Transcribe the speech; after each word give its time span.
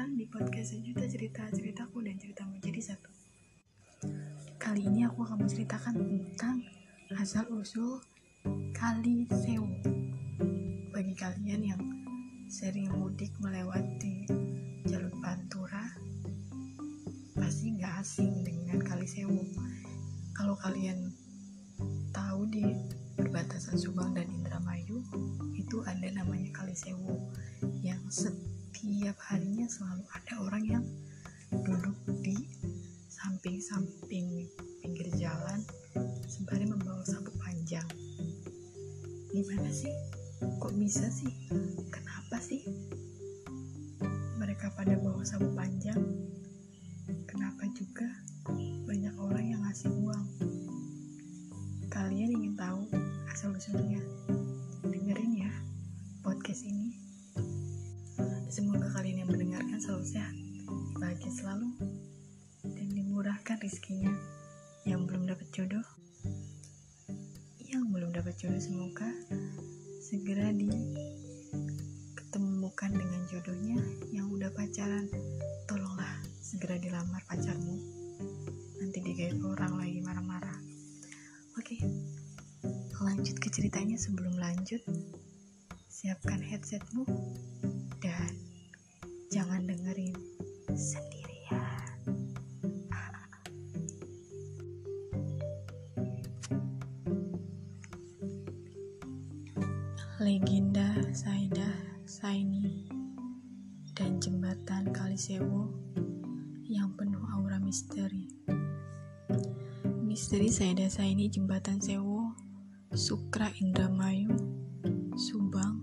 datang 0.00 0.16
di 0.16 0.24
podcast 0.32 0.72
sejuta 0.72 1.04
cerita 1.04 1.44
ceritaku 1.52 2.00
dan 2.00 2.16
ceritamu 2.16 2.56
jadi 2.56 2.80
satu. 2.80 3.12
Kali 4.56 4.88
ini 4.88 5.04
aku 5.04 5.28
akan 5.28 5.44
menceritakan 5.44 5.92
tentang 5.92 6.64
asal 7.20 7.44
usul 7.52 8.00
Kali 8.72 9.28
Sewu. 9.28 9.68
Bagi 10.88 11.12
kalian 11.20 11.76
yang 11.76 11.82
sering 12.48 12.88
mudik 12.96 13.28
melewati 13.44 14.24
jalur 14.88 15.12
Pantura, 15.20 15.84
pasti 17.36 17.76
nggak 17.76 18.00
asing 18.00 18.40
dengan 18.40 18.80
Kali 18.80 19.04
Sewu. 19.04 19.44
Kalau 20.32 20.56
kalian 20.64 21.12
tahu 22.16 22.48
di 22.48 22.64
perbatasan 23.20 23.76
Subang 23.76 24.16
dan 24.16 24.32
Indramayu 24.32 25.04
itu 25.60 25.84
ada 25.84 26.08
namanya 26.08 26.48
Kali 26.56 26.72
Sewu 26.72 27.36
yang 27.84 28.00
setiap 28.70 29.18
harinya 29.26 29.66
selalu 29.66 30.06
ada 30.14 30.34
orang 30.46 30.62
yang 30.62 30.84
duduk 31.66 31.98
di 32.22 32.38
samping-samping 33.10 34.46
pinggir 34.78 35.10
jalan 35.18 35.58
sembari 36.30 36.70
membawa 36.70 37.02
sabuk 37.02 37.34
panjang. 37.42 37.82
Gimana 39.34 39.66
sih? 39.74 39.90
Kok 40.62 40.70
bisa 40.78 41.10
sih? 41.10 41.50
Kenapa 41.90 42.38
sih? 42.38 42.62
Mereka 44.38 44.70
pada 44.78 44.94
bawa 45.02 45.26
sabuk 45.26 45.50
panjang. 45.58 45.98
Kenapa 47.26 47.66
juga 47.74 48.06
segera 70.10 70.50
diketemukan 70.50 72.90
dengan 72.90 73.22
jodohnya. 73.30 73.78
Yang 74.10 74.26
udah 74.34 74.50
pacaran, 74.50 75.06
tolonglah 75.70 76.18
segera 76.42 76.74
dilamar 76.82 77.22
pacarmu. 77.30 77.78
Nanti 78.82 78.98
digait 79.06 79.38
orang 79.38 79.78
lagi 79.78 80.02
marah-marah. 80.02 80.58
Oke, 81.54 81.78
lanjut 82.98 83.38
ke 83.38 83.54
ceritanya 83.54 83.94
sebelum 83.94 84.34
lanjut. 84.34 84.82
Siapkan 85.86 86.42
headsetmu 86.42 87.06
dan 88.02 88.34
jangan 89.30 89.62
dengerin 89.62 90.18
sendirian. 90.74 91.19
Yang 106.68 106.88
penuh 106.94 107.24
aura 107.34 107.58
misteri. 107.58 108.30
Misteri 110.04 110.50
Saidah 110.50 110.90
Saini 110.90 111.30
Jembatan 111.30 111.78
Sewo, 111.78 112.34
Sukra 112.90 113.50
Indramayu, 113.62 114.34
Subang, 115.14 115.78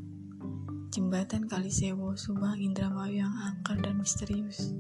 Jembatan 0.92 1.48
Kalisewo, 1.48 2.18
Subang, 2.20 2.60
Indramayu 2.60 3.24
yang 3.24 3.32
angker 3.32 3.80
dan 3.80 3.96
misterius. 4.02 4.76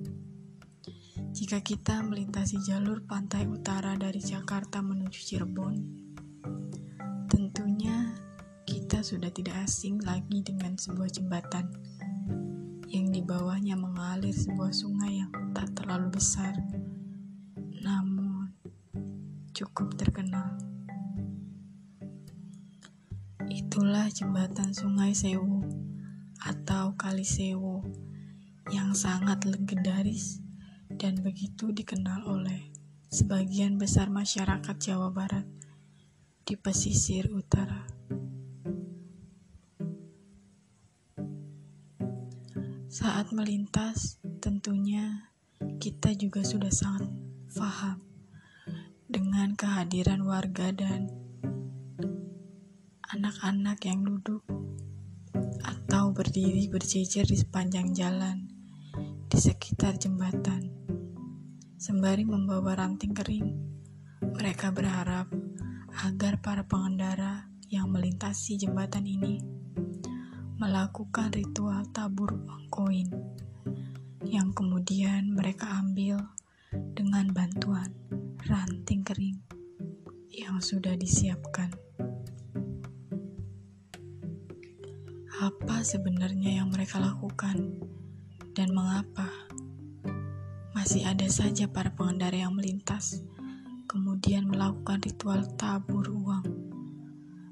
Jika 1.31 1.63
kita 1.63 2.03
melintasi 2.03 2.59
jalur 2.66 3.06
pantai 3.06 3.47
utara 3.47 3.96
dari 3.96 4.19
Jakarta 4.19 4.84
menuju 4.84 5.19
Cirebon, 5.22 5.75
tentunya 7.31 8.18
kita 8.68 9.00
sudah 9.00 9.31
tidak 9.31 9.63
asing 9.63 10.02
lagi 10.03 10.44
dengan 10.44 10.75
sebuah 10.75 11.07
jembatan 11.07 11.72
di 13.17 13.25
bawahnya 13.25 13.73
mengalir 13.73 14.29
sebuah 14.29 14.69
sungai 14.69 15.25
yang 15.25 15.33
tak 15.50 15.73
terlalu 15.73 16.22
besar, 16.22 16.53
namun 17.81 18.53
cukup 19.57 19.89
terkenal. 19.97 20.53
Itulah 23.50 24.06
jembatan 24.13 24.69
Sungai 24.69 25.17
Sewu 25.17 25.66
atau 26.45 26.94
Kali 26.94 27.25
Sewu 27.25 27.81
yang 28.69 28.94
sangat 28.94 29.50
legendaris 29.50 30.38
dan 30.94 31.17
begitu 31.25 31.73
dikenal 31.73 32.22
oleh 32.22 32.69
sebagian 33.09 33.81
besar 33.81 34.13
masyarakat 34.13 34.77
Jawa 34.77 35.09
Barat 35.09 35.50
di 36.45 36.53
pesisir 36.53 37.33
utara. 37.33 37.81
Saat 42.97 43.30
melintas, 43.30 44.18
tentunya 44.41 45.30
kita 45.78 46.18
juga 46.18 46.41
sudah 46.41 46.74
sangat 46.74 47.13
paham 47.53 48.02
dengan 49.06 49.53
kehadiran 49.53 50.25
warga 50.25 50.74
dan 50.74 51.06
anak-anak 53.13 53.78
yang 53.86 54.02
duduk 54.02 54.41
atau 55.62 56.09
berdiri 56.09 56.66
berjejer 56.74 57.30
di 57.30 57.38
sepanjang 57.38 57.94
jalan 57.94 58.50
di 59.30 59.38
sekitar 59.38 60.02
jembatan. 60.02 60.66
Sembari 61.78 62.25
membawa 62.25 62.81
ranting 62.81 63.13
kering, 63.13 63.53
mereka 64.25 64.74
berharap 64.74 65.30
agar 66.02 66.41
para 66.41 66.66
pengendara 66.66 67.46
yang 67.69 67.94
melintasi 67.94 68.57
jembatan 68.57 69.06
ini 69.06 69.56
melakukan 70.57 71.29
ritual 71.38 71.85
tabur 71.94 72.34
uang 72.34 72.66
koin 72.73 73.06
yang 74.25 74.50
kemudian 74.57 75.29
mereka 75.38 75.69
ambil 75.85 76.18
dengan 76.97 77.29
bantuan 77.29 77.94
ranting 78.50 79.06
kering 79.06 79.38
yang 80.34 80.57
sudah 80.57 80.97
disiapkan. 80.97 81.69
Apa 85.38 85.85
sebenarnya 85.85 86.66
yang 86.66 86.74
mereka 86.74 86.97
lakukan 86.97 87.78
dan 88.57 88.74
mengapa? 88.74 89.29
Masih 90.74 91.06
ada 91.06 91.29
saja 91.29 91.69
para 91.69 91.94
pengendara 91.94 92.34
yang 92.34 92.57
melintas, 92.57 93.22
kemudian 93.85 94.50
melakukan 94.50 95.06
ritual 95.06 95.45
tabur 95.53 96.09
uang 96.09 96.50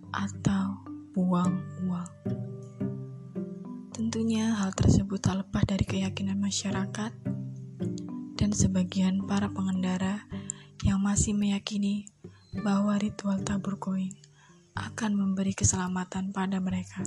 atau 0.10 0.82
buang 1.14 1.54
uang. 1.54 1.75
Tentunya 4.16 4.56
hal 4.56 4.72
tersebut 4.72 5.20
tak 5.20 5.44
lepas 5.44 5.68
dari 5.68 5.84
keyakinan 5.84 6.40
masyarakat 6.40 7.12
dan 8.40 8.50
sebagian 8.56 9.28
para 9.28 9.52
pengendara 9.52 10.24
yang 10.88 11.04
masih 11.04 11.36
meyakini 11.36 12.08
bahwa 12.64 12.96
ritual 12.96 13.44
tabur 13.44 13.76
koin 13.76 14.16
akan 14.72 15.20
memberi 15.20 15.52
keselamatan 15.52 16.32
pada 16.32 16.64
mereka. 16.64 17.04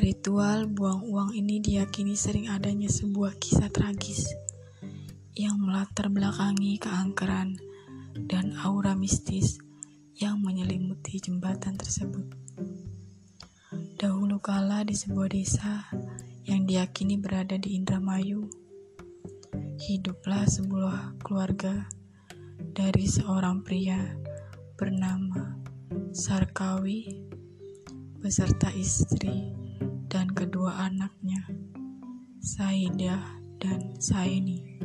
Ritual 0.00 0.64
buang 0.64 1.04
uang 1.04 1.36
ini 1.36 1.60
diyakini 1.60 2.16
sering 2.16 2.48
adanya 2.48 2.88
sebuah 2.88 3.36
kisah 3.36 3.68
tragis 3.68 4.32
yang 5.36 5.60
melatar 5.60 6.08
belakangi 6.08 6.80
keangkeran 6.80 7.60
dan 8.24 8.56
aura 8.64 8.96
mistis 8.96 9.60
yang 10.16 10.40
menyelimuti 10.40 11.20
jembatan 11.20 11.76
tersebut. 11.76 12.32
Dahulu 13.98 14.38
kala 14.38 14.86
di 14.86 14.94
sebuah 14.94 15.26
desa 15.26 15.82
yang 16.46 16.70
diyakini 16.70 17.18
berada 17.18 17.58
di 17.58 17.74
Indramayu, 17.74 18.46
hiduplah 19.74 20.46
sebuah 20.46 21.18
keluarga 21.18 21.82
dari 22.62 23.10
seorang 23.10 23.66
pria 23.66 23.98
bernama 24.78 25.58
Sarkawi 26.14 27.10
beserta 28.22 28.70
istri 28.70 29.50
dan 30.06 30.30
kedua 30.30 30.78
anaknya, 30.86 31.42
Saidah 32.38 33.42
dan 33.58 33.98
Saini. 33.98 34.78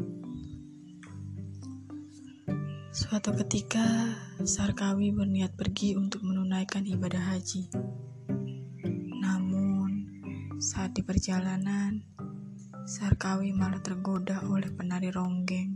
Suatu 2.90 3.30
ketika, 3.46 4.10
Sarkawi 4.42 5.14
berniat 5.14 5.54
pergi 5.54 5.94
untuk 5.94 6.26
menunaikan 6.26 6.82
ibadah 6.90 7.30
haji. 7.30 7.70
Saat 10.64 10.96
di 10.96 11.04
perjalanan, 11.04 12.00
Sarkawi 12.88 13.52
malah 13.52 13.84
tergoda 13.84 14.48
oleh 14.48 14.72
penari 14.72 15.12
ronggeng 15.12 15.76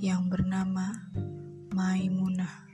yang 0.00 0.32
bernama 0.32 0.96
Maimunah. 1.76 2.72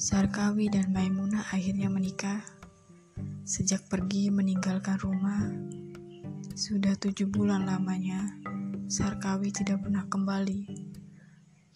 Sarkawi 0.00 0.72
dan 0.72 0.96
Maimunah 0.96 1.44
akhirnya 1.52 1.92
menikah 1.92 2.40
Sejak 3.44 3.84
pergi 3.92 4.32
meninggalkan 4.32 4.96
rumah, 5.04 5.44
sudah 6.56 6.96
tujuh 6.96 7.28
bulan 7.28 7.68
lamanya, 7.68 8.40
Sarkawi 8.88 9.52
tidak 9.52 9.84
pernah 9.84 10.08
kembali, 10.08 10.72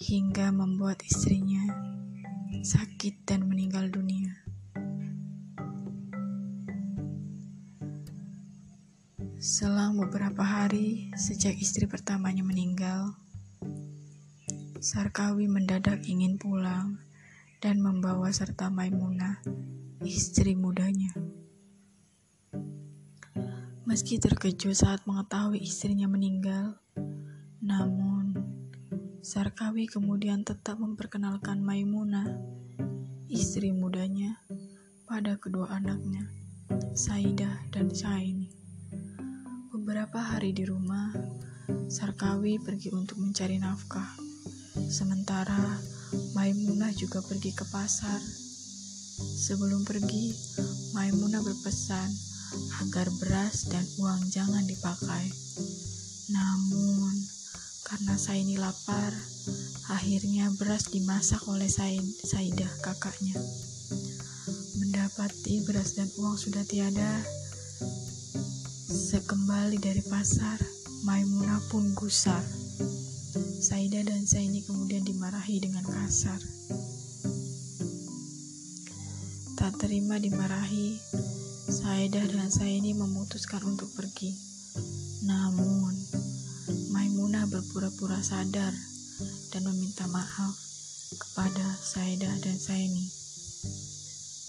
hingga 0.00 0.56
membuat 0.56 1.04
istrinya 1.04 1.68
sakit 2.64 3.28
dan 3.28 3.44
meninggal 3.44 3.92
dunia. 3.92 4.45
Selang 9.36 10.00
beberapa 10.00 10.40
hari 10.40 11.12
sejak 11.12 11.60
istri 11.60 11.84
pertamanya 11.84 12.40
meninggal, 12.40 13.20
Sarkawi 14.80 15.44
mendadak 15.44 16.08
ingin 16.08 16.40
pulang 16.40 17.04
dan 17.60 17.84
membawa 17.84 18.32
serta 18.32 18.72
Maimunah, 18.72 19.44
istri 20.00 20.56
mudanya. 20.56 21.12
Meski 23.84 24.16
terkejut 24.16 24.72
saat 24.72 25.04
mengetahui 25.04 25.60
istrinya 25.60 26.08
meninggal, 26.08 26.80
namun 27.60 28.40
Sarkawi 29.20 29.84
kemudian 29.84 30.48
tetap 30.48 30.80
memperkenalkan 30.80 31.60
Maimunah, 31.60 32.40
istri 33.28 33.68
mudanya, 33.68 34.40
pada 35.04 35.36
kedua 35.36 35.76
anaknya, 35.76 36.24
Saidah 36.96 37.68
dan 37.68 37.92
Saini. 37.92 38.45
Beberapa 39.86 40.18
hari 40.18 40.50
di 40.50 40.66
rumah, 40.66 41.14
Sarkawi 41.86 42.58
pergi 42.58 42.90
untuk 42.90 43.22
mencari 43.22 43.62
nafkah. 43.62 44.18
Sementara 44.90 45.78
Maimunah 46.34 46.90
juga 46.90 47.22
pergi 47.22 47.54
ke 47.54 47.62
pasar. 47.70 48.18
Sebelum 49.46 49.86
pergi, 49.86 50.34
Maimunah 50.90 51.38
berpesan 51.38 52.10
agar 52.82 53.06
beras 53.22 53.70
dan 53.70 53.86
uang 54.02 54.26
jangan 54.26 54.66
dipakai. 54.66 55.30
Namun, 56.34 57.14
karena 57.86 58.18
saya 58.18 58.42
ini 58.42 58.58
lapar, 58.58 59.14
akhirnya 59.94 60.50
beras 60.58 60.90
dimasak 60.90 61.46
oleh 61.46 61.70
Saidah 61.70 62.74
kakaknya. 62.82 63.38
Mendapati 64.82 65.62
beras 65.62 65.94
dan 65.94 66.10
uang 66.18 66.34
sudah 66.34 66.66
tiada, 66.66 67.22
sekembali 68.86 69.82
dari 69.82 69.98
pasar, 70.06 70.62
Maimunah 71.02 71.58
pun 71.74 71.90
gusar. 71.98 72.42
Saidah 73.58 74.06
dan 74.06 74.22
Saini 74.22 74.62
kemudian 74.62 75.02
dimarahi 75.02 75.58
dengan 75.58 75.82
kasar. 75.82 76.38
Tak 79.58 79.82
terima 79.82 80.22
dimarahi, 80.22 81.02
Saedah 81.66 82.30
dan 82.30 82.46
Saini 82.46 82.94
memutuskan 82.94 83.66
untuk 83.66 83.90
pergi. 83.98 84.30
Namun, 85.26 85.90
Maimunah 86.94 87.50
berpura-pura 87.50 88.22
sadar 88.22 88.70
dan 89.50 89.62
meminta 89.66 90.06
maaf 90.14 90.54
kepada 91.18 91.66
Saedah 91.82 92.38
dan 92.38 92.54
Saini. 92.54 93.10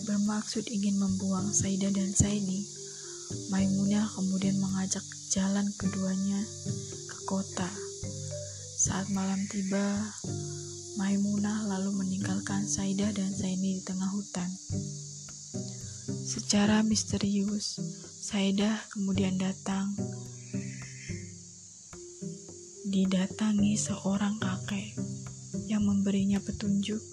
Bermaksud 0.05 0.69
ingin 0.69 1.01
membuang 1.01 1.49
Saedah 1.49 1.89
dan 1.89 2.13
Saini, 2.13 2.76
Maimunah 3.51 4.07
kemudian 4.15 4.55
mengajak 4.59 5.03
jalan 5.27 5.67
keduanya 5.75 6.39
ke 7.11 7.17
kota. 7.27 7.67
Saat 8.79 9.11
malam 9.11 9.39
tiba, 9.51 9.99
Maimunah 10.95 11.67
lalu 11.67 11.91
meninggalkan 11.93 12.63
Saidah 12.63 13.11
dan 13.11 13.29
Saini 13.35 13.77
di 13.77 13.83
tengah 13.83 14.07
hutan. 14.15 14.47
Secara 16.07 16.81
misterius, 16.87 17.77
Saidah 18.23 18.79
kemudian 18.95 19.35
datang. 19.35 19.91
Didatangi 22.87 23.75
seorang 23.75 24.39
kakek 24.39 24.95
yang 25.67 25.83
memberinya 25.83 26.39
petunjuk 26.39 27.03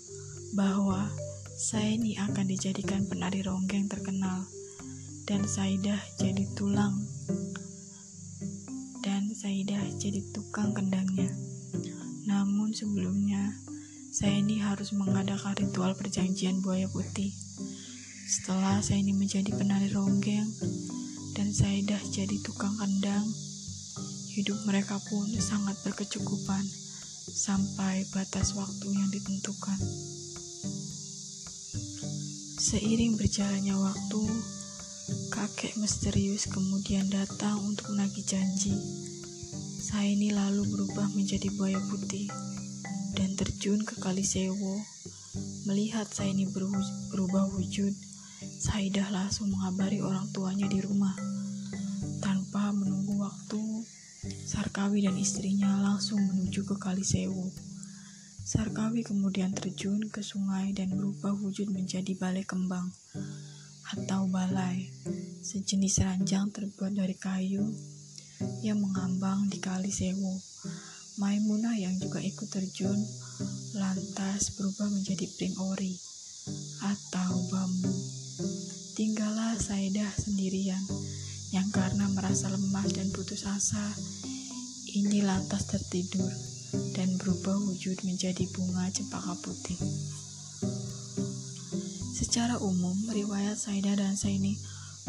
bahwa 0.54 1.10
Saini 1.58 2.14
akan 2.22 2.46
dijadikan 2.46 3.02
penari 3.10 3.42
ronggeng 3.42 3.90
terkenal 3.90 4.46
dan 5.24 5.44
Saidah 5.48 6.00
jadi 6.20 6.44
tulang 6.52 7.00
dan 9.04 9.28
Saidah 9.32 9.84
jadi 10.00 10.20
tukang 10.32 10.72
kendangnya. 10.72 11.28
Namun 12.24 12.72
sebelumnya, 12.72 13.52
Saini 14.12 14.60
harus 14.60 14.96
mengadakan 14.96 15.56
ritual 15.60 15.92
perjanjian 15.92 16.64
buaya 16.64 16.88
putih 16.88 17.32
setelah 18.24 18.80
saya 18.80 19.04
ini 19.04 19.12
menjadi 19.12 19.52
penari 19.52 19.92
ronggeng 19.92 20.48
dan 21.36 21.52
Saidah 21.52 22.00
jadi 22.08 22.40
tukang 22.40 22.72
kendang, 22.80 23.28
hidup 24.32 24.56
mereka 24.64 24.96
pun 25.12 25.28
sangat 25.36 25.76
berkecukupan 25.84 26.64
sampai 27.28 28.08
batas 28.16 28.56
waktu 28.56 28.96
yang 28.96 29.08
ditentukan. 29.12 29.76
Seiring 32.64 33.20
berjalannya 33.20 33.76
waktu, 33.76 34.22
kakek 35.28 35.76
misterius 35.76 36.48
kemudian 36.48 37.04
datang 37.12 37.60
untuk 37.60 37.92
menagih 37.92 38.24
janji. 38.24 38.72
Saya 39.84 40.08
ini 40.08 40.32
lalu 40.32 40.64
berubah 40.64 41.12
menjadi 41.12 41.52
buaya 41.60 41.76
putih 41.92 42.32
dan 43.12 43.36
terjun 43.36 43.84
ke 43.84 44.00
Kali 44.00 44.24
Sewo. 44.24 44.80
Melihat 45.68 46.08
saya 46.08 46.32
ini 46.32 46.48
berubah 47.12 47.52
wujud, 47.52 47.92
Saidah 48.64 49.12
langsung 49.12 49.52
mengabari 49.52 50.00
orang 50.00 50.24
tuanya 50.32 50.64
di 50.72 50.80
rumah. 50.80 51.12
Tanpa 52.24 52.72
menunggu 52.72 53.20
waktu, 53.20 53.84
Sarkawi 54.48 55.04
dan 55.04 55.20
istrinya 55.20 55.84
langsung 55.84 56.16
menuju 56.16 56.64
ke 56.64 56.80
Kali 56.80 57.04
Sewu. 57.04 57.52
Sarkawi 58.40 59.04
kemudian 59.04 59.52
terjun 59.52 60.08
ke 60.08 60.24
sungai 60.24 60.72
dan 60.72 60.96
berubah 60.96 61.36
wujud 61.36 61.68
menjadi 61.68 62.16
balai 62.16 62.44
kembang 62.44 62.88
atau 63.92 64.24
balai, 64.32 64.88
sejenis 65.44 66.00
ranjang 66.00 66.48
terbuat 66.48 66.96
dari 66.96 67.12
kayu 67.12 67.60
yang 68.64 68.80
mengambang 68.80 69.50
di 69.52 69.60
Kali 69.60 69.92
Sewu. 69.92 70.40
Maimunah 71.20 71.76
yang 71.78 71.94
juga 72.00 72.18
ikut 72.18 72.48
terjun 72.50 72.98
lantas 73.76 74.56
berubah 74.56 74.88
menjadi 74.90 75.28
pring 75.36 75.54
ori 75.60 75.94
atau 76.82 77.32
bambu. 77.52 77.92
Tinggallah 78.94 79.58
Saidah 79.58 80.10
sendirian, 80.16 80.82
yang 81.54 81.70
karena 81.70 82.10
merasa 82.14 82.50
lemah 82.50 82.86
dan 82.90 83.10
putus 83.14 83.46
asa, 83.46 83.94
ini 84.94 85.22
lantas 85.22 85.70
tertidur 85.70 86.30
dan 86.94 87.14
berubah 87.18 87.58
wujud 87.62 87.98
menjadi 88.02 88.46
bunga 88.54 88.90
cempaka 88.90 89.34
putih. 89.42 89.78
Secara 92.34 92.58
umum, 92.58 92.98
riwayat 93.14 93.54
Saidah 93.54 93.94
dan 93.94 94.18
Saini 94.18 94.58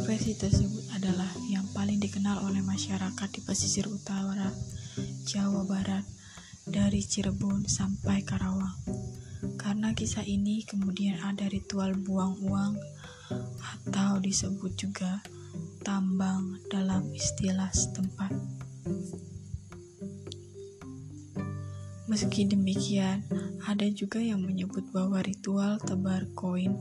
versi 0.06 0.38
tersebut 0.38 0.94
adalah 0.94 1.34
yang 1.50 1.66
paling 1.74 1.98
dikenal 1.98 2.46
oleh 2.46 2.62
masyarakat 2.62 3.30
di 3.34 3.42
pesisir 3.42 3.90
utara 3.90 4.54
Jawa 5.26 5.66
Barat 5.66 6.06
dari 6.70 7.02
Cirebon 7.02 7.66
sampai 7.66 8.22
Karawang. 8.22 8.78
Karena 9.58 9.98
kisah 9.98 10.22
ini 10.22 10.70
kemudian 10.70 11.18
ada 11.26 11.50
ritual 11.50 11.98
buang 11.98 12.38
uang 12.46 12.78
atau 13.58 14.22
disebut 14.22 14.78
juga 14.78 15.26
tambang 15.82 16.62
dalam 16.70 17.10
istilah 17.10 17.74
setempat. 17.74 18.38
Meski 22.06 22.46
demikian, 22.46 23.26
ada 23.66 23.90
juga 23.90 24.22
yang 24.22 24.46
menyebut 24.46 24.86
bahwa 24.94 25.26
ritual 25.26 25.82
tebar 25.82 26.30
koin 26.38 26.78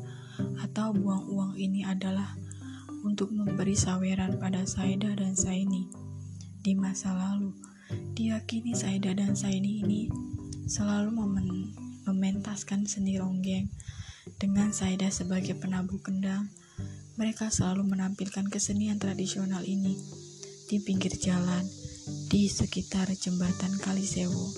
atau 0.62 0.94
buang 0.94 1.28
uang 1.30 1.52
ini 1.58 1.86
adalah 1.86 2.34
untuk 3.04 3.30
memberi 3.30 3.76
saweran 3.76 4.40
pada 4.40 4.64
Saida 4.64 5.12
dan 5.12 5.36
Saini 5.36 5.86
di 6.64 6.72
masa 6.72 7.12
lalu. 7.12 7.52
Diyakini 8.16 8.72
Saida 8.72 9.12
dan 9.12 9.36
Saini 9.36 9.84
ini 9.84 10.08
selalu 10.64 11.12
memen 11.12 11.48
mementaskan 12.04 12.88
seni 12.88 13.16
ronggeng 13.20 13.68
dengan 14.40 14.72
Saida 14.72 15.12
sebagai 15.12 15.52
penabuh 15.52 16.00
kendang, 16.00 16.48
mereka 17.20 17.52
selalu 17.52 17.84
menampilkan 17.92 18.48
kesenian 18.48 18.96
tradisional 18.96 19.60
ini 19.64 20.00
di 20.64 20.80
pinggir 20.80 21.12
jalan 21.20 21.64
di 22.32 22.48
sekitar 22.48 23.12
jembatan 23.12 23.76
Kalisewu. 23.80 24.48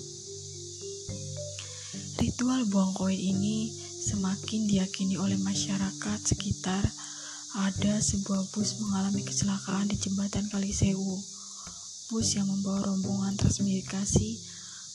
Ritual 2.22 2.66
buang 2.70 2.94
koin 2.94 3.18
ini 3.18 3.70
semakin 4.06 4.70
diyakini 4.70 5.18
oleh 5.18 5.34
masyarakat 5.42 6.18
sekitar 6.22 6.86
ada 7.58 7.94
sebuah 7.98 8.46
bus 8.54 8.78
mengalami 8.78 9.26
kecelakaan 9.26 9.90
di 9.90 9.98
jembatan 9.98 10.46
Kalisewu. 10.46 11.18
Bus 12.06 12.38
yang 12.38 12.46
membawa 12.46 12.86
rombongan 12.86 13.34
transmigrasi 13.34 14.38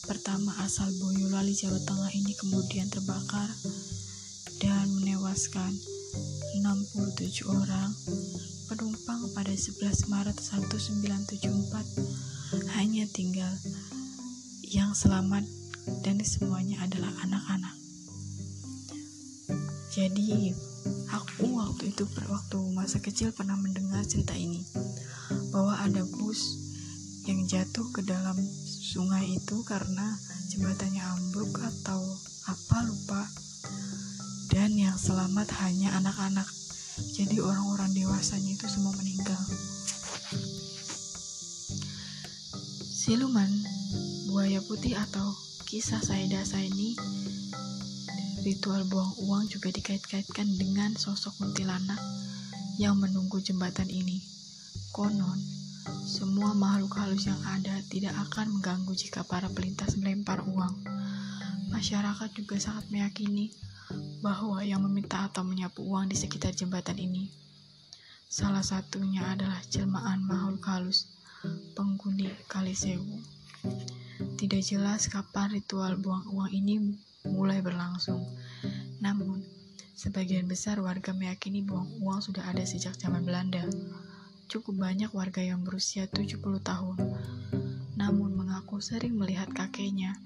pertama 0.07 0.55
asal 0.63 0.87
Boyolali, 0.95 1.51
Jawa 1.51 1.83
Tengah 1.83 2.07
ini 2.15 2.31
kemudian 2.39 2.87
terbakar 2.87 3.51
dan 4.63 4.87
menewaskan 4.95 5.75
67 6.63 7.51
orang 7.51 7.91
penumpang 8.71 9.27
pada 9.35 9.51
11 9.51 10.07
Maret 10.07 10.39
1974 10.39 12.79
hanya 12.79 13.03
tinggal 13.11 13.51
yang 14.71 14.95
selamat 14.95 15.43
dan 15.99 16.15
semuanya 16.23 16.87
adalah 16.87 17.11
anak-anak. 17.27 17.80
Jadi, 19.91 20.55
aku 21.11 21.59
waktu 21.59 21.91
itu 21.91 22.07
waktu 22.31 22.57
masa 22.71 23.03
kecil 23.03 23.35
pernah 23.35 23.59
mendengar 23.59 23.99
cerita 24.07 24.31
ini 24.31 24.63
bahwa 25.51 25.75
ada 25.83 26.07
bus 26.07 26.55
yang 27.27 27.43
jatuh 27.43 27.83
ke 27.91 27.99
dalam 27.99 28.39
sungai 28.63 29.35
itu 29.35 29.59
karena 29.67 30.15
jembatannya 30.47 31.03
ambruk 31.03 31.59
atau 31.59 31.99
apa 32.47 32.87
lupa. 32.87 33.27
Dan 34.47 34.79
yang 34.79 34.95
selamat 34.95 35.51
hanya 35.59 35.91
anak-anak. 35.99 36.47
Jadi 37.11 37.43
orang-orang 37.43 37.91
dewasanya 37.91 38.55
itu 38.55 38.71
semua 38.71 38.95
meninggal. 38.95 39.43
Siluman 42.95 43.51
buaya 44.31 44.63
putih 44.63 44.95
atau 44.95 45.35
kisah 45.67 45.99
Saida 45.99 46.47
Saini 46.47 46.95
Ritual 48.41 48.89
buang 48.89 49.13
uang 49.21 49.53
juga 49.53 49.69
dikait-kaitkan 49.69 50.57
dengan 50.57 50.97
sosok 50.97 51.37
kuntilanak 51.37 52.01
yang 52.81 52.97
menunggu 52.97 53.37
jembatan 53.37 53.85
ini. 53.85 54.17
Konon, 54.89 55.37
semua 56.09 56.57
makhluk 56.57 56.97
halus 56.97 57.29
yang 57.29 57.37
ada 57.45 57.77
tidak 57.93 58.17
akan 58.17 58.57
mengganggu 58.57 58.97
jika 58.97 59.21
para 59.21 59.45
pelintas 59.45 59.93
melempar 60.01 60.41
uang. 60.41 60.73
Masyarakat 61.69 62.33
juga 62.33 62.57
sangat 62.57 62.89
meyakini 62.89 63.53
bahwa 64.25 64.65
yang 64.65 64.81
meminta 64.89 65.29
atau 65.29 65.45
menyapu 65.45 65.85
uang 65.85 66.09
di 66.09 66.17
sekitar 66.17 66.57
jembatan 66.57 66.97
ini. 66.97 67.29
Salah 68.25 68.65
satunya 68.65 69.21
adalah 69.21 69.61
jelmaan 69.69 70.25
makhluk 70.25 70.65
halus, 70.65 71.05
penghuni 71.77 72.33
Kalisewu. 72.49 73.21
Tidak 74.41 74.61
jelas 74.65 75.05
kapan 75.13 75.61
ritual 75.61 76.01
buang 76.01 76.25
uang 76.33 76.49
ini 76.49 76.97
mulai 77.29 77.61
berlangsung. 77.61 78.21
Namun, 79.01 79.45
sebagian 79.93 80.49
besar 80.49 80.81
warga 80.81 81.13
meyakini 81.13 81.61
bahwa 81.61 81.85
uang 82.01 82.19
sudah 82.21 82.49
ada 82.49 82.65
sejak 82.65 82.97
zaman 82.97 83.21
Belanda. 83.25 83.65
Cukup 84.49 84.77
banyak 84.77 85.13
warga 85.15 85.39
yang 85.39 85.63
berusia 85.63 86.09
70 86.09 86.41
tahun, 86.59 86.97
namun 87.95 88.35
mengaku 88.35 88.83
sering 88.83 89.15
melihat 89.15 89.47
kakeknya 89.53 90.17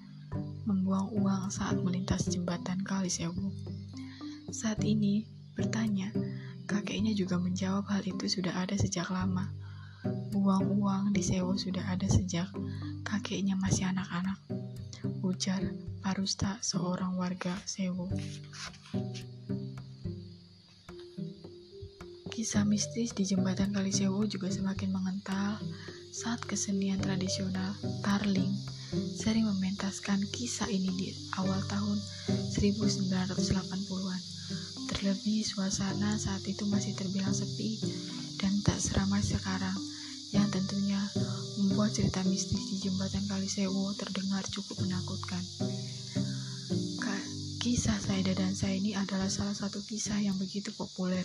membuang 0.66 1.14
uang 1.14 1.54
saat 1.54 1.78
melintas 1.78 2.26
jembatan 2.28 2.82
Kali 2.82 3.08
Sewu. 3.08 3.54
Saat 4.50 4.82
ini, 4.82 5.30
bertanya, 5.54 6.10
kakeknya 6.66 7.14
juga 7.14 7.38
menjawab 7.38 7.86
hal 7.92 8.02
itu 8.02 8.26
sudah 8.26 8.66
ada 8.66 8.74
sejak 8.74 9.08
lama. 9.14 9.54
Buang 10.34 10.74
uang 10.74 11.14
di 11.14 11.22
Sewu 11.22 11.54
sudah 11.54 11.86
ada 11.86 12.10
sejak 12.10 12.50
kakeknya 13.06 13.54
masih 13.54 13.86
anak-anak 13.94 14.42
ujar 15.26 15.62
Parusta, 16.06 16.62
seorang 16.62 17.18
warga 17.18 17.50
Sewu. 17.66 18.06
Kisah 22.30 22.62
mistis 22.62 23.10
di 23.18 23.26
jembatan 23.26 23.74
Kali 23.74 23.90
Sewu 23.90 24.30
juga 24.30 24.54
semakin 24.54 24.94
mengental 24.94 25.58
saat 26.14 26.46
kesenian 26.46 27.02
tradisional 27.02 27.74
Tarling 28.06 28.54
sering 29.18 29.50
mementaskan 29.50 30.22
kisah 30.30 30.70
ini 30.70 30.94
di 30.94 31.10
awal 31.42 31.58
tahun 31.66 31.98
1980-an. 32.54 34.22
Terlebih 34.94 35.42
suasana 35.42 36.22
saat 36.22 36.46
itu 36.46 36.70
masih 36.70 36.94
terbilang 36.94 37.34
sepi 37.34 37.82
dan 38.38 38.54
tak 38.62 38.78
seramai 38.78 39.26
sekarang 39.26 39.74
yang 40.38 40.52
tentunya 40.52 41.00
membuat 41.58 41.96
cerita 41.96 42.20
mistis 42.28 42.60
di 42.68 42.84
jembatan 42.84 43.24
Kalisewu 43.26 43.96
terdengar 43.96 44.44
cukup 44.52 44.84
menakutkan. 44.84 45.40
Kisah 47.86 48.02
Saida 48.02 48.34
dan 48.34 48.50
Saini 48.58 48.98
adalah 48.98 49.30
salah 49.30 49.54
satu 49.54 49.78
kisah 49.78 50.18
yang 50.18 50.34
begitu 50.42 50.74
populer 50.74 51.22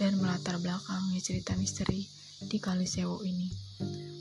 dan 0.00 0.16
melatar 0.16 0.56
belakangnya 0.56 1.20
cerita 1.20 1.52
misteri 1.52 2.08
di 2.48 2.56
Kalisewu 2.56 3.20
ini. 3.20 3.52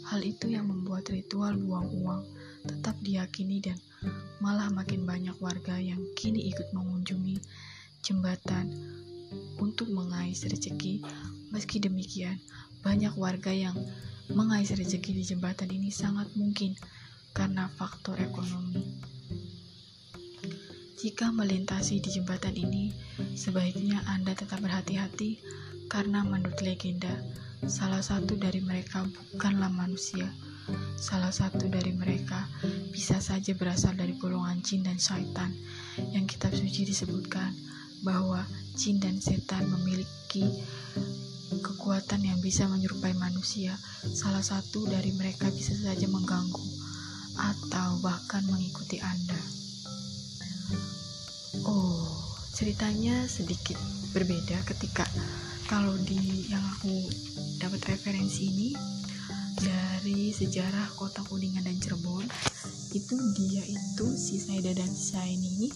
Hal 0.03 0.19
itu 0.27 0.51
yang 0.51 0.67
membuat 0.67 1.07
ritual 1.07 1.55
buang 1.55 1.87
uang 2.03 2.27
tetap 2.67 2.99
diyakini 2.99 3.63
dan 3.63 3.79
malah 4.43 4.67
makin 4.67 5.07
banyak 5.07 5.31
warga 5.39 5.79
yang 5.79 6.03
kini 6.19 6.43
ikut 6.51 6.75
mengunjungi 6.75 7.39
jembatan 8.03 8.75
untuk 9.55 9.87
mengais 9.95 10.43
rezeki. 10.43 11.07
Meski 11.55 11.79
demikian, 11.79 12.35
banyak 12.83 13.15
warga 13.15 13.55
yang 13.55 13.79
mengais 14.27 14.75
rezeki 14.75 15.15
di 15.15 15.23
jembatan 15.23 15.71
ini 15.71 15.87
sangat 15.87 16.27
mungkin 16.35 16.75
karena 17.31 17.71
faktor 17.79 18.19
ekonomi. 18.19 19.14
Jika 21.05 21.29
melintasi 21.29 22.01
di 22.01 22.17
jembatan 22.17 22.57
ini, 22.57 22.89
sebaiknya 23.37 24.01
Anda 24.09 24.33
tetap 24.33 24.57
berhati-hati 24.65 25.37
karena 25.85 26.25
menurut 26.25 26.57
legenda, 26.65 27.13
salah 27.69 28.01
satu 28.01 28.33
dari 28.33 28.57
mereka 28.57 29.05
bukanlah 29.29 29.69
manusia. 29.69 30.25
Salah 30.97 31.29
satu 31.29 31.69
dari 31.69 31.93
mereka 31.93 32.49
bisa 32.89 33.21
saja 33.21 33.53
berasal 33.53 33.93
dari 33.93 34.17
golongan 34.17 34.65
jin 34.65 34.81
dan 34.81 34.97
syaitan 34.97 35.53
yang 36.09 36.25
kitab 36.25 36.57
suci 36.57 36.89
disebutkan 36.89 37.53
bahwa 38.01 38.41
jin 38.73 38.97
dan 38.97 39.21
setan 39.21 39.61
memiliki 39.69 40.49
kekuatan 41.61 42.25
yang 42.25 42.41
bisa 42.41 42.65
menyerupai 42.65 43.13
manusia, 43.13 43.77
salah 44.09 44.41
satu 44.41 44.89
dari 44.89 45.13
mereka 45.13 45.53
bisa 45.53 45.77
saja 45.77 46.09
mengganggu 46.09 46.65
atau 47.37 48.01
bahkan 48.01 48.41
mengikuti 48.49 48.97
Anda. 49.05 49.64
Oh, 51.63 52.03
ceritanya 52.51 53.23
sedikit 53.31 53.79
berbeda 54.11 54.59
ketika 54.67 55.07
kalau 55.71 55.95
di 56.03 56.51
yang 56.51 56.63
aku 56.75 57.07
dapat 57.63 57.95
referensi 57.95 58.51
ini 58.51 58.69
dari 59.55 60.35
sejarah 60.35 60.91
kota 60.99 61.23
Kuningan 61.23 61.63
dan 61.63 61.79
Cirebon 61.79 62.27
itu 62.91 63.15
dia 63.39 63.63
itu 63.63 64.07
si 64.19 64.35
Saida 64.35 64.75
dan 64.75 64.91
Saini 64.91 65.47
ini 65.55 65.69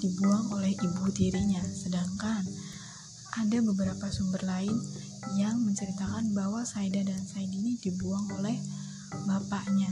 dibuang 0.00 0.54
oleh 0.54 0.72
ibu 0.78 1.06
tirinya. 1.10 1.60
Sedangkan 1.66 2.46
ada 3.36 3.58
beberapa 3.62 4.10
sumber 4.10 4.42
lain 4.42 4.74
yang 5.38 5.60
menceritakan 5.62 6.34
bahwa 6.34 6.66
Saida 6.66 7.04
dan 7.04 7.20
Saidi 7.26 7.62
ini 7.62 7.74
dibuang 7.78 8.26
oleh 8.40 8.58
bapaknya. 9.28 9.90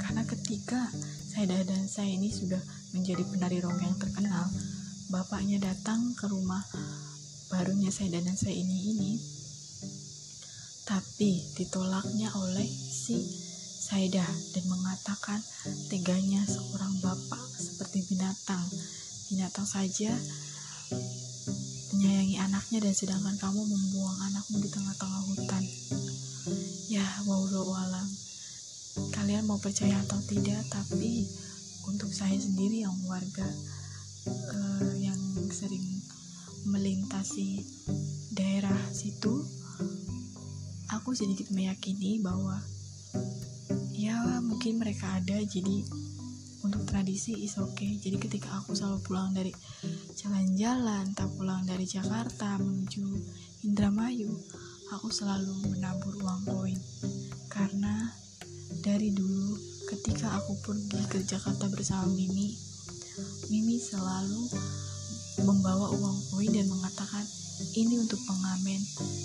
Karena 0.00 0.22
ketika 0.24 0.88
Saida 1.28 1.60
dan 1.66 1.84
Saidi 1.90 2.30
sudah 2.32 2.62
menjadi 2.96 3.22
penari 3.26 3.58
rong 3.60 3.80
yang 3.80 3.96
terkenal 3.96 4.46
bapaknya 5.08 5.60
datang 5.60 6.12
ke 6.14 6.28
rumah 6.28 6.60
barunya 7.48 7.88
Saida 7.88 8.20
dan 8.20 8.36
Saidi 8.36 8.92
ini 8.96 9.16
tapi 10.88 11.44
ditolaknya 11.56 12.32
oleh 12.36 12.68
si 12.68 13.20
Saida 13.78 14.24
dan 14.24 14.64
mengatakan 14.68 15.40
teganya 15.88 16.44
seorang 16.44 16.92
bapak 17.00 17.44
seperti 17.56 18.04
binatang 18.08 18.64
binatang 19.28 19.68
saja 19.68 20.12
menyayangi 21.98 22.36
anaknya 22.38 22.78
dan 22.84 22.94
sedangkan 22.94 23.36
kamu 23.40 23.64
membuang 23.64 24.18
anakmu 24.30 24.60
di 24.60 24.70
tengah-tengah 24.70 25.22
hutan. 25.24 25.64
Ya, 26.86 27.04
wallahu 27.26 27.74
alam. 27.74 28.06
Kalian 29.10 29.50
mau 29.50 29.58
percaya 29.58 29.98
atau 30.06 30.20
tidak, 30.28 30.62
tapi 30.70 31.26
untuk 31.90 32.12
saya 32.12 32.36
sendiri 32.36 32.84
yang 32.84 32.94
warga 33.08 33.48
uh, 34.28 34.92
yang 35.00 35.18
sering 35.48 35.84
melintasi 36.68 37.64
daerah 38.32 38.76
situ, 38.92 39.44
aku 40.92 41.16
sedikit 41.16 41.48
meyakini 41.50 42.20
bahwa 42.20 42.60
ya 43.96 44.40
mungkin 44.44 44.78
mereka 44.78 45.18
ada 45.18 45.40
jadi 45.42 45.84
untuk 46.62 46.84
tradisi 46.84 47.46
is 47.46 47.56
okay. 47.56 47.96
Jadi 47.96 48.18
ketika 48.18 48.60
aku 48.60 48.76
selalu 48.76 48.98
pulang 49.06 49.30
dari 49.32 49.54
jalan-jalan 50.18 51.14
tak 51.14 51.30
pulang 51.38 51.64
dari 51.64 51.86
Jakarta 51.86 52.58
menuju 52.60 53.06
Indramayu 53.64 54.34
aku 54.92 55.12
selalu 55.12 55.76
menabur 55.76 56.16
uang 56.20 56.42
koin. 56.48 56.80
Karena 57.52 58.08
dari 58.80 59.12
dulu 59.12 59.67
ketika 59.98 60.30
aku 60.38 60.54
pergi 60.62 61.02
ke 61.10 61.18
Jakarta 61.26 61.66
bersama 61.66 62.06
Mimi 62.14 62.54
Mimi 63.50 63.82
selalu 63.82 64.46
membawa 65.42 65.90
uang 65.90 66.18
koin 66.30 66.54
dan 66.54 66.70
mengatakan 66.70 67.26
ini 67.74 67.98
untuk 67.98 68.18
pengamen 68.22 68.78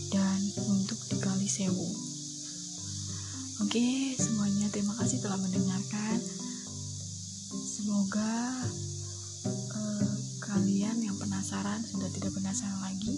dan 0.10 0.42
untuk 0.66 0.98
dikali 1.14 1.46
sewu. 1.46 1.90
Oke 3.62 4.18
semuanya 4.18 4.66
terima 4.74 4.98
kasih 4.98 5.22
telah 5.22 5.38
mendengarkan. 5.38 6.18
Semoga 7.54 8.34
uh, 9.78 10.14
kalian 10.42 10.98
yang 11.06 11.18
penasaran 11.22 11.86
sudah 11.86 12.10
tidak 12.18 12.34
penasaran 12.34 12.82
lagi. 12.82 13.14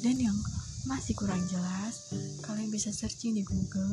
Dan 0.00 0.16
yang 0.16 0.36
masih 0.88 1.12
kurang 1.12 1.44
jelas, 1.52 2.08
kalian 2.40 2.72
bisa 2.72 2.88
searching 2.88 3.36
di 3.36 3.44
Google 3.44 3.92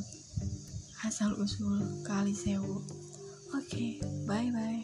asal 1.07 1.35
usul 1.39 1.79
Kali 2.03 2.35
Sewu. 2.35 2.83
Oke, 3.55 3.99
bye 4.27 4.51
bye. 4.51 4.83